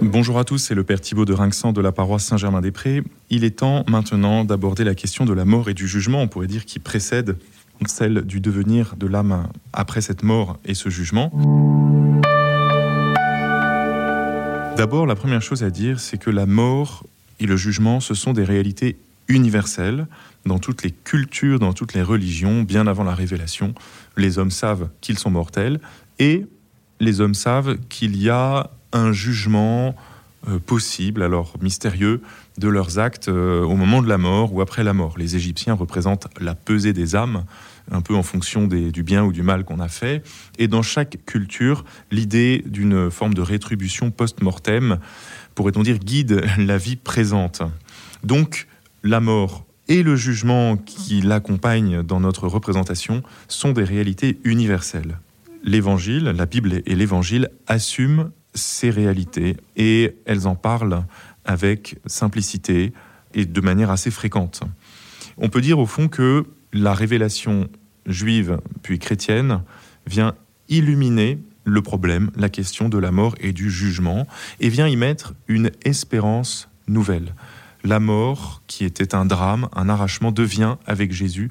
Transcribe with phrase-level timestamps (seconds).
[0.00, 3.02] Bonjour à tous, c'est le Père Thibault de Rinxan de la paroisse Saint-Germain-des-Prés.
[3.30, 6.46] Il est temps maintenant d'aborder la question de la mort et du jugement, on pourrait
[6.46, 7.36] dire, qui précède
[7.86, 11.32] celle du devenir de l'âme après cette mort et ce jugement.
[14.76, 17.04] D'abord, la première chose à dire, c'est que la mort
[17.40, 18.96] et le jugement, ce sont des réalités
[19.26, 20.06] universelles
[20.46, 23.74] dans toutes les cultures, dans toutes les religions, bien avant la révélation.
[24.16, 25.80] Les hommes savent qu'ils sont mortels
[26.20, 26.46] et
[27.00, 29.94] les hommes savent qu'il y a un jugement
[30.46, 32.20] euh, possible, alors mystérieux,
[32.58, 35.18] de leurs actes euh, au moment de la mort ou après la mort.
[35.18, 37.44] Les Égyptiens représentent la pesée des âmes,
[37.90, 40.22] un peu en fonction du bien ou du mal qu'on a fait.
[40.58, 44.98] Et dans chaque culture, l'idée d'une forme de rétribution post-mortem,
[45.54, 47.62] pourrait-on dire, guide la vie présente.
[48.22, 48.68] Donc,
[49.02, 55.18] la mort et le jugement qui l'accompagne dans notre représentation sont des réalités universelles.
[55.64, 61.04] L'évangile, la Bible et l'évangile assument ces réalités et elles en parlent
[61.44, 62.92] avec simplicité
[63.34, 64.62] et de manière assez fréquente.
[65.38, 67.68] On peut dire au fond que la révélation
[68.06, 69.62] juive puis chrétienne
[70.06, 70.34] vient
[70.68, 74.26] illuminer le problème, la question de la mort et du jugement,
[74.60, 77.34] et vient y mettre une espérance nouvelle.
[77.84, 81.50] La mort, qui était un drame, un arrachement, devient, avec Jésus,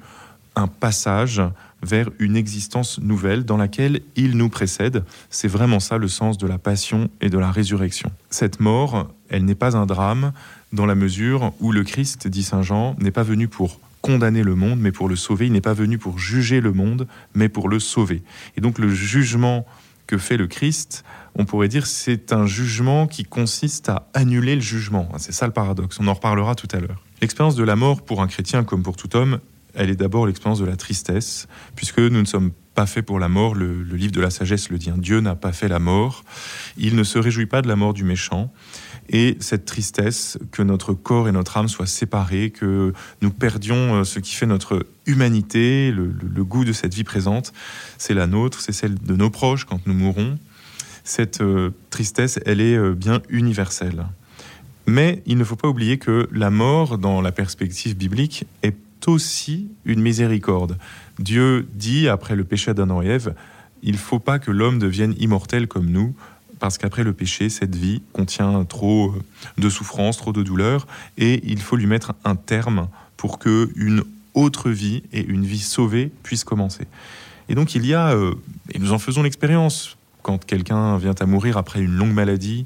[0.56, 1.42] un passage
[1.84, 5.04] vers une existence nouvelle dans laquelle il nous précède.
[5.30, 8.12] C'est vraiment ça le sens de la passion et de la résurrection.
[8.30, 10.32] Cette mort, elle n'est pas un drame
[10.74, 14.56] dans la mesure où le Christ, dit Saint Jean, n'est pas venu pour condamner le
[14.56, 15.48] monde, mais pour le sauver.
[15.48, 18.24] Il n'est pas venu pour juger le monde, mais pour le sauver.
[18.56, 19.66] Et donc le jugement
[20.08, 21.04] que fait le Christ,
[21.36, 25.10] on pourrait dire c'est un jugement qui consiste à annuler le jugement.
[25.18, 27.04] C'est ça le paradoxe, on en reparlera tout à l'heure.
[27.22, 29.40] L'expérience de la mort pour un chrétien comme pour tout homme,
[29.78, 33.30] elle est d'abord l'expérience de la tristesse, puisque nous ne sommes pas faits pour la
[33.30, 33.56] mort.
[33.56, 34.90] Le, livre de la sagesse le dit.
[34.90, 34.98] Hein.
[34.98, 36.24] Dieu n'a pas fait la mort.
[36.78, 38.52] Il ne se réjouit pas de la mort du méchant.
[39.10, 44.04] Et cette tristesse, que notre corps et notre âme soient séparés, que nous perdions euh,
[44.04, 47.54] ce qui fait notre humanité, le, goût de cette vie présente,
[47.98, 50.38] c'est la nôtre, c'est celle de nos proches quand nous mourrons.
[51.04, 54.06] Cette euh, tristesse, elle est euh, bien universelle.
[54.88, 58.76] Mais il ne faut pas oublier que la mort, dans la perspective biblique, est
[59.08, 60.78] aussi une miséricorde.
[61.20, 63.36] Dieu dit, après le péché d'Adam et Ève,
[63.84, 66.16] il faut pas que l'homme devienne immortel comme nous,
[66.60, 69.14] parce qu'après le péché, cette vie contient trop
[69.58, 70.88] de souffrance, trop de douleur,
[71.18, 74.04] et il faut lui mettre un terme pour que une
[74.34, 76.88] autre vie et une vie sauvée puissent commencer.
[77.50, 78.36] Et donc il y a, euh,
[78.74, 79.97] et nous en faisons l'expérience,
[80.28, 82.66] quand quelqu'un vient à mourir après une longue maladie,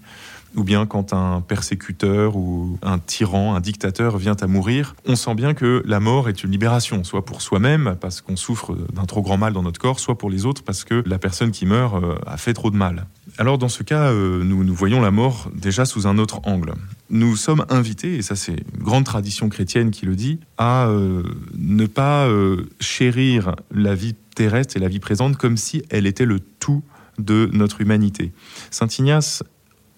[0.55, 5.35] ou bien quand un persécuteur ou un tyran, un dictateur vient à mourir, on sent
[5.35, 9.21] bien que la mort est une libération, soit pour soi-même parce qu'on souffre d'un trop
[9.21, 12.03] grand mal dans notre corps, soit pour les autres parce que la personne qui meurt
[12.03, 13.05] euh, a fait trop de mal.
[13.37, 16.73] Alors dans ce cas, euh, nous, nous voyons la mort déjà sous un autre angle.
[17.11, 21.21] Nous sommes invités, et ça c'est une grande tradition chrétienne qui le dit, à euh,
[21.55, 22.27] ne pas
[22.79, 26.81] chérir la vie terrestre et la vie présente comme si elle était le tout
[27.23, 28.31] de notre humanité.
[28.69, 29.43] Saint Ignace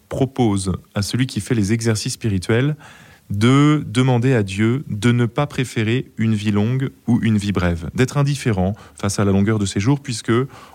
[0.10, 2.76] propose à celui qui fait les exercices spirituels
[3.30, 7.90] de demander à Dieu de ne pas préférer une vie longue ou une vie brève,
[7.96, 10.32] d'être indifférent face à la longueur de ses jours, puisque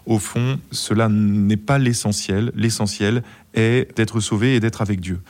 [0.06, 2.50] au fond, cela n'est pas l'essentiel.
[2.54, 3.22] L'essentiel
[3.54, 5.20] est d'être sauvé et d'être avec Dieu.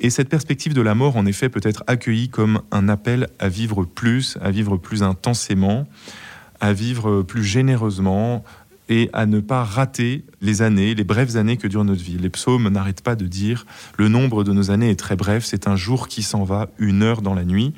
[0.00, 3.48] Et cette perspective de la mort, en effet, peut être accueillie comme un appel à
[3.48, 5.86] vivre plus, à vivre plus intensément,
[6.60, 8.42] à vivre plus généreusement,
[8.90, 12.18] et à ne pas rater les années, les brèves années que dure notre vie.
[12.18, 13.64] Les psaumes n'arrêtent pas de dire
[13.96, 17.02] le nombre de nos années est très bref, c'est un jour qui s'en va, une
[17.02, 17.72] heure dans la nuit.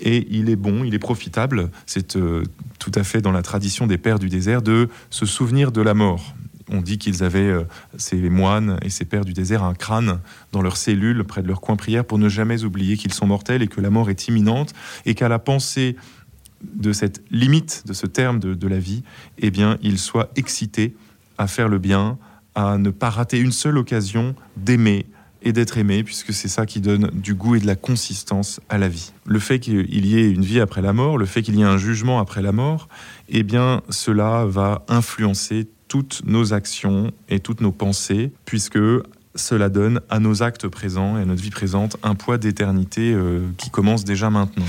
[0.00, 2.42] Et il est bon, il est profitable, c'est euh,
[2.80, 5.94] tout à fait dans la tradition des pères du désert, de se souvenir de la
[5.94, 6.34] mort.
[6.68, 7.62] On dit qu'ils avaient, euh,
[7.96, 10.18] ces moines et ces pères du désert, un crâne
[10.50, 13.62] dans leur cellule, près de leur coin prière, pour ne jamais oublier qu'ils sont mortels
[13.62, 14.72] et que la mort est imminente,
[15.06, 15.94] et qu'à la pensée
[16.74, 19.02] de cette limite, de ce terme de, la vie,
[19.38, 20.94] eh bien, il soit excité
[21.38, 22.18] à faire le bien,
[22.54, 25.06] à ne pas rater une seule occasion d'aimer
[25.44, 28.78] et d'être aimé, puisque c'est ça qui donne du goût et de la consistance à
[28.78, 29.12] la vie.
[29.26, 31.64] Le fait qu'il y ait une vie après la mort, le fait qu'il y ait
[31.64, 32.88] un jugement après la mort,
[33.28, 38.78] eh bien, cela va influencer toutes nos actions et toutes nos pensées, puisque
[39.34, 43.40] cela donne à nos actes présents et à notre vie présente un poids d'éternité euh,
[43.58, 44.64] qui commence déjà maintenant.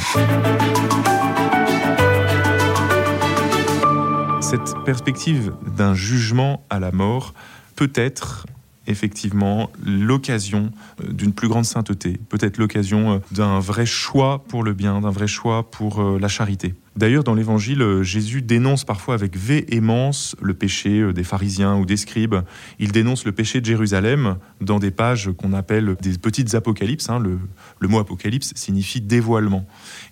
[4.54, 7.34] Cette perspective d'un jugement à la mort
[7.76, 8.46] peut être
[8.86, 10.72] effectivement l'occasion
[11.02, 15.10] euh, d'une plus grande sainteté, peut-être l'occasion euh, d'un vrai choix pour le bien, d'un
[15.10, 16.76] vrai choix pour euh, la charité.
[16.96, 22.36] D'ailleurs, dans l'Évangile, Jésus dénonce parfois avec véhémence le péché des pharisiens ou des scribes.
[22.78, 27.10] Il dénonce le péché de Jérusalem dans des pages qu'on appelle des petites apocalypses.
[27.10, 27.18] Hein.
[27.18, 27.40] Le,
[27.80, 29.66] le mot apocalypse signifie dévoilement.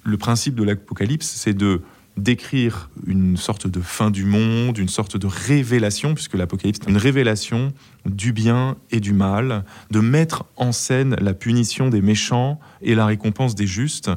[0.04, 1.84] Le principe de l'apocalypse, c'est de
[2.18, 6.98] décrire une sorte de fin du monde, une sorte de révélation, puisque l'Apocalypse est une
[6.98, 7.74] révélation
[8.06, 13.06] du bien et du mal, de mettre en scène la punition des méchants et la
[13.06, 14.12] récompense des justes.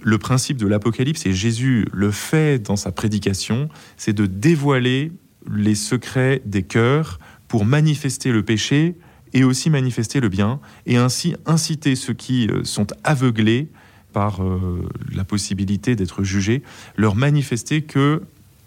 [0.00, 5.12] Le principe de l'Apocalypse, et Jésus le fait dans sa prédication, c'est de dévoiler
[5.50, 7.18] les secrets des cœurs
[7.48, 8.96] pour manifester le péché
[9.34, 13.68] et aussi manifester le bien, et ainsi inciter ceux qui euh, sont aveuglés
[14.12, 16.62] par euh, la possibilité d'être jugés,
[16.96, 18.22] leur manifester que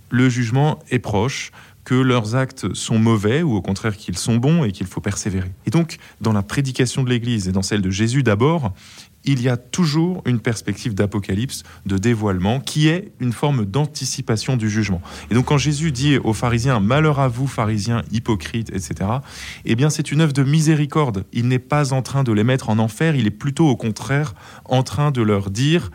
[0.09, 1.51] le jugement est proche,
[1.85, 5.51] que leurs actes sont mauvais ou au contraire qu'ils sont bons et qu'il faut persévérer.
[5.65, 8.73] Et donc, dans la prédication de l'Église et dans celle de Jésus d'abord,
[9.23, 14.69] il y a toujours une perspective d'apocalypse, de dévoilement, qui est une forme d'anticipation du
[14.69, 15.01] jugement.
[15.29, 19.09] Et donc quand Jésus dit aux pharisiens, Malheur à vous, pharisiens, hypocrites, etc.,
[19.65, 21.25] eh bien c'est une œuvre de miséricorde.
[21.33, 24.35] Il n'est pas en train de les mettre en enfer, il est plutôt au contraire
[24.65, 25.91] en train de leur dire,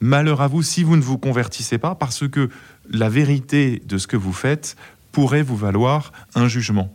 [0.00, 2.50] Malheur à vous si vous ne vous convertissez pas, parce que
[2.90, 4.76] la vérité de ce que vous faites
[5.16, 6.94] pourrait vous valoir un jugement.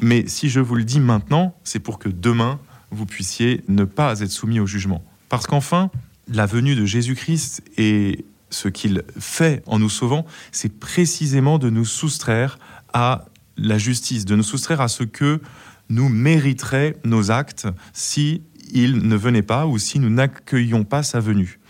[0.00, 2.58] Mais si je vous le dis maintenant, c'est pour que demain,
[2.90, 5.04] vous puissiez ne pas être soumis au jugement.
[5.28, 5.88] Parce qu'enfin,
[6.26, 11.84] la venue de Jésus-Christ et ce qu'il fait en nous sauvant, c'est précisément de nous
[11.84, 12.58] soustraire
[12.92, 13.26] à
[13.56, 15.40] la justice, de nous soustraire à ce que
[15.88, 18.42] nous mériteraient nos actes si
[18.72, 21.60] il ne venait pas ou si nous n'accueillions pas sa venue.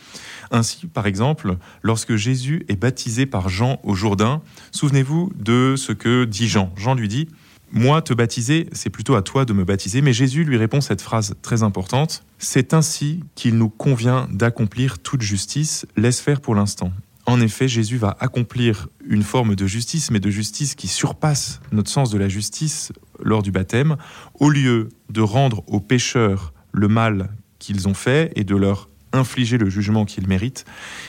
[0.54, 4.40] Ainsi, par exemple, lorsque Jésus est baptisé par Jean au Jourdain,
[4.70, 6.72] souvenez-vous de ce que dit Jean.
[6.76, 7.28] Jean lui dit
[7.72, 10.00] moi, te baptiser, c'est plutôt à toi de me baptiser.
[10.00, 12.22] Mais Jésus lui répond cette phrase très importante.
[12.38, 15.86] C'est ainsi qu'il nous convient d'accomplir toute justice.
[15.96, 16.92] Laisse faire pour l'instant.
[17.26, 21.90] En effet, Jésus va accomplir une forme de justice, mais de justice qui surpasse notre
[21.90, 23.96] sens de la justice lors du baptême.
[24.38, 29.56] Au lieu de rendre aux pécheurs le mal qu'ils ont fait et de leur infliger
[29.56, 30.64] le jugement qu'il mérite,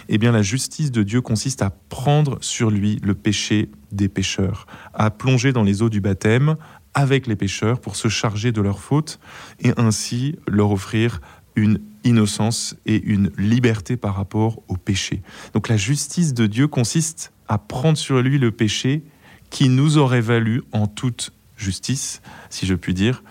[0.07, 4.67] eh bien la justice de Dieu consiste à prendre sur lui le péché des pécheurs,
[4.93, 6.55] à plonger dans les eaux du baptême
[6.93, 9.19] avec les pécheurs pour se charger de leurs fautes
[9.59, 11.19] et ainsi leur offrir
[11.55, 15.21] une innocence et une liberté par rapport au péché.
[15.53, 19.03] Donc la justice de Dieu consiste à prendre sur lui le péché
[19.49, 23.23] qui nous aurait valu en toute justice, si je puis dire,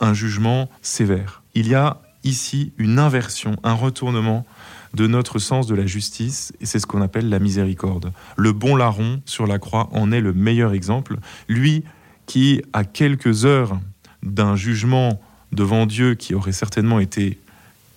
[0.00, 1.42] un jugement sévère.
[1.54, 4.46] Il y a ici une inversion, un retournement
[4.94, 8.12] de notre sens de la justice, et c'est ce qu'on appelle la miséricorde.
[8.36, 11.18] Le bon larron sur la croix en est le meilleur exemple.
[11.48, 11.84] Lui
[12.26, 13.78] qui, à quelques heures
[14.22, 15.20] d'un jugement
[15.52, 17.38] devant Dieu qui aurait certainement été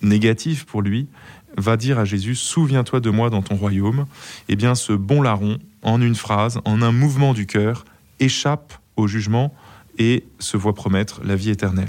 [0.02, 1.08] négatif pour lui,
[1.56, 4.06] va dire à Jésus Souviens-toi de moi dans ton royaume.
[4.48, 7.84] Eh bien, ce bon larron, en une phrase, en un mouvement du cœur,
[8.20, 9.54] échappe au jugement
[9.98, 11.82] et se voit promettre la vie éternelle.